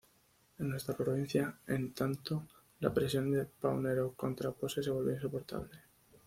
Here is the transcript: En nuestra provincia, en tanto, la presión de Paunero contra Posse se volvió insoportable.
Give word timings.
En 0.57 0.67
nuestra 0.71 0.97
provincia, 0.97 1.55
en 1.67 1.93
tanto, 1.93 2.47
la 2.79 2.91
presión 2.91 3.29
de 3.31 3.45
Paunero 3.45 4.15
contra 4.15 4.49
Posse 4.51 4.81
se 4.81 4.89
volvió 4.89 5.13
insoportable. 5.13 5.79